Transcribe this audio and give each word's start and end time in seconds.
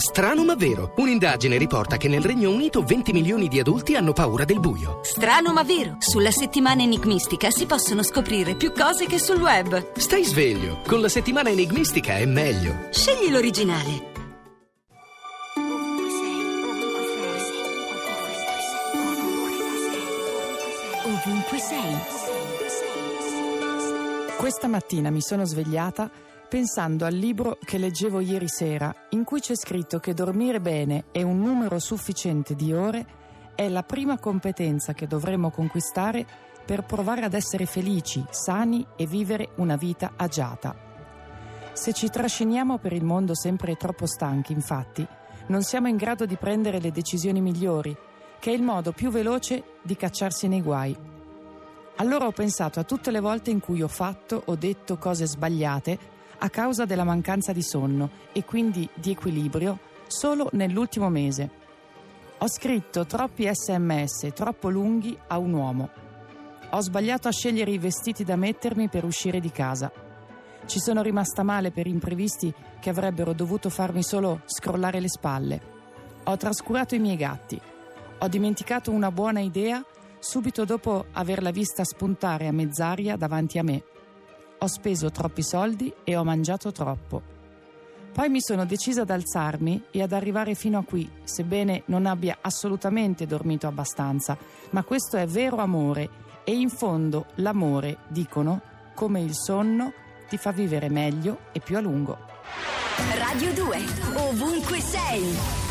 Strano 0.00 0.44
ma 0.44 0.54
vero. 0.54 0.92
Un'indagine 0.98 1.58
riporta 1.58 1.96
che 1.96 2.06
nel 2.06 2.22
Regno 2.22 2.52
Unito 2.52 2.82
20 2.82 3.10
milioni 3.10 3.48
di 3.48 3.58
adulti 3.58 3.96
hanno 3.96 4.12
paura 4.12 4.44
del 4.44 4.60
buio. 4.60 5.00
Strano 5.02 5.52
ma 5.52 5.64
vero. 5.64 5.96
Sulla 5.98 6.30
settimana 6.30 6.82
enigmistica 6.82 7.50
si 7.50 7.66
possono 7.66 8.04
scoprire 8.04 8.54
più 8.54 8.72
cose 8.72 9.06
che 9.06 9.18
sul 9.18 9.40
web. 9.40 9.96
Stai 9.96 10.22
sveglio. 10.22 10.82
Con 10.86 11.00
la 11.00 11.08
settimana 11.08 11.50
enigmistica 11.50 12.16
è 12.16 12.26
meglio. 12.26 12.86
Scegli 12.92 13.28
l'originale. 13.28 14.12
Ovunque 21.06 21.58
sei. 21.58 21.96
Questa 24.36 24.68
mattina 24.68 25.10
mi 25.10 25.20
sono 25.20 25.44
svegliata 25.44 26.08
pensando 26.48 27.04
al 27.04 27.14
libro 27.14 27.58
che 27.62 27.76
leggevo 27.76 28.20
ieri 28.20 28.48
sera, 28.48 28.94
in 29.10 29.22
cui 29.22 29.40
c'è 29.40 29.54
scritto 29.54 29.98
che 29.98 30.14
dormire 30.14 30.60
bene 30.60 31.04
e 31.12 31.22
un 31.22 31.40
numero 31.40 31.78
sufficiente 31.78 32.54
di 32.54 32.72
ore 32.72 33.06
è 33.54 33.68
la 33.68 33.82
prima 33.82 34.18
competenza 34.18 34.94
che 34.94 35.06
dovremmo 35.06 35.50
conquistare 35.50 36.26
per 36.64 36.84
provare 36.84 37.24
ad 37.24 37.34
essere 37.34 37.66
felici, 37.66 38.24
sani 38.30 38.86
e 38.96 39.06
vivere 39.06 39.50
una 39.56 39.76
vita 39.76 40.12
agiata. 40.16 40.74
Se 41.72 41.92
ci 41.92 42.08
trasciniamo 42.08 42.78
per 42.78 42.92
il 42.92 43.04
mondo 43.04 43.34
sempre 43.34 43.76
troppo 43.76 44.06
stanchi, 44.06 44.52
infatti, 44.52 45.06
non 45.48 45.62
siamo 45.62 45.88
in 45.88 45.96
grado 45.96 46.24
di 46.24 46.36
prendere 46.36 46.80
le 46.80 46.90
decisioni 46.90 47.40
migliori, 47.40 47.96
che 48.38 48.50
è 48.50 48.54
il 48.54 48.62
modo 48.62 48.92
più 48.92 49.10
veloce 49.10 49.62
di 49.82 49.96
cacciarsi 49.96 50.48
nei 50.48 50.62
guai. 50.62 50.96
Allora 51.96 52.26
ho 52.26 52.32
pensato 52.32 52.80
a 52.80 52.84
tutte 52.84 53.10
le 53.10 53.20
volte 53.20 53.50
in 53.50 53.60
cui 53.60 53.82
ho 53.82 53.88
fatto 53.88 54.42
o 54.46 54.54
detto 54.54 54.98
cose 54.98 55.26
sbagliate 55.26 56.16
a 56.38 56.50
causa 56.50 56.84
della 56.84 57.04
mancanza 57.04 57.52
di 57.52 57.62
sonno 57.62 58.10
e 58.32 58.44
quindi 58.44 58.88
di 58.94 59.10
equilibrio 59.10 59.78
solo 60.06 60.48
nell'ultimo 60.52 61.08
mese. 61.08 61.50
Ho 62.38 62.48
scritto 62.48 63.04
troppi 63.04 63.48
sms 63.52 64.28
troppo 64.34 64.68
lunghi 64.68 65.18
a 65.26 65.38
un 65.38 65.52
uomo. 65.52 65.90
Ho 66.70 66.80
sbagliato 66.80 67.28
a 67.28 67.32
scegliere 67.32 67.70
i 67.70 67.78
vestiti 67.78 68.24
da 68.24 68.36
mettermi 68.36 68.88
per 68.88 69.04
uscire 69.04 69.40
di 69.40 69.50
casa. 69.50 69.90
Ci 70.66 70.78
sono 70.78 71.02
rimasta 71.02 71.42
male 71.42 71.70
per 71.70 71.86
imprevisti 71.86 72.52
che 72.78 72.90
avrebbero 72.90 73.32
dovuto 73.32 73.70
farmi 73.70 74.02
solo 74.02 74.42
scrollare 74.44 75.00
le 75.00 75.08
spalle. 75.08 75.60
Ho 76.24 76.36
trascurato 76.36 76.94
i 76.94 76.98
miei 76.98 77.16
gatti. 77.16 77.60
Ho 78.18 78.28
dimenticato 78.28 78.90
una 78.90 79.10
buona 79.10 79.40
idea 79.40 79.84
subito 80.18 80.64
dopo 80.64 81.06
averla 81.12 81.50
vista 81.50 81.84
spuntare 81.84 82.46
a 82.46 82.52
mezz'aria 82.52 83.16
davanti 83.16 83.58
a 83.58 83.62
me. 83.62 83.82
Ho 84.58 84.66
speso 84.66 85.10
troppi 85.10 85.42
soldi 85.42 85.92
e 86.04 86.16
ho 86.16 86.24
mangiato 86.24 86.72
troppo. 86.72 87.36
Poi 88.12 88.28
mi 88.28 88.40
sono 88.40 88.66
decisa 88.66 89.02
ad 89.02 89.10
alzarmi 89.10 89.84
e 89.92 90.02
ad 90.02 90.12
arrivare 90.12 90.54
fino 90.56 90.78
a 90.78 90.84
qui, 90.84 91.08
sebbene 91.22 91.82
non 91.86 92.06
abbia 92.06 92.38
assolutamente 92.40 93.26
dormito 93.26 93.68
abbastanza, 93.68 94.36
ma 94.70 94.82
questo 94.82 95.16
è 95.16 95.26
vero 95.26 95.58
amore 95.58 96.10
e 96.42 96.54
in 96.56 96.70
fondo 96.70 97.26
l'amore, 97.36 97.98
dicono, 98.08 98.60
come 98.94 99.20
il 99.20 99.34
sonno, 99.34 99.92
ti 100.28 100.36
fa 100.36 100.50
vivere 100.50 100.88
meglio 100.88 101.38
e 101.52 101.60
più 101.60 101.76
a 101.76 101.80
lungo. 101.80 102.18
Radio 103.16 103.52
2. 103.52 103.78
Ovunque 104.14 104.80
sei. 104.80 105.67